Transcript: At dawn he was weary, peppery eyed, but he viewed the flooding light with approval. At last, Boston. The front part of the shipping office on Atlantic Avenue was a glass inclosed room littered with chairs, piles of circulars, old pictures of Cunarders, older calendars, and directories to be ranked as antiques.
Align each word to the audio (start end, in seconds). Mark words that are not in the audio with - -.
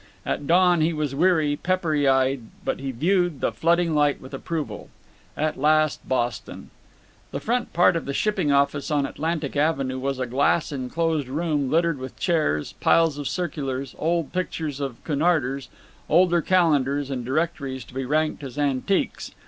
At 0.25 0.47
dawn 0.47 0.81
he 0.81 0.93
was 0.93 1.13
weary, 1.13 1.55
peppery 1.55 2.07
eyed, 2.07 2.41
but 2.65 2.79
he 2.79 2.89
viewed 2.89 3.39
the 3.39 3.51
flooding 3.51 3.93
light 3.93 4.19
with 4.19 4.33
approval. 4.33 4.89
At 5.37 5.59
last, 5.59 6.09
Boston. 6.09 6.71
The 7.29 7.39
front 7.39 7.71
part 7.71 7.95
of 7.95 8.05
the 8.05 8.13
shipping 8.15 8.51
office 8.51 8.89
on 8.89 9.05
Atlantic 9.05 9.55
Avenue 9.55 9.99
was 9.99 10.17
a 10.17 10.25
glass 10.25 10.71
inclosed 10.71 11.27
room 11.27 11.69
littered 11.69 11.99
with 11.99 12.17
chairs, 12.17 12.73
piles 12.73 13.19
of 13.19 13.27
circulars, 13.27 13.93
old 13.99 14.33
pictures 14.33 14.79
of 14.79 15.03
Cunarders, 15.03 15.69
older 16.09 16.41
calendars, 16.41 17.11
and 17.11 17.23
directories 17.23 17.83
to 17.85 17.93
be 17.93 18.03
ranked 18.03 18.41
as 18.43 18.57
antiques. 18.57 19.29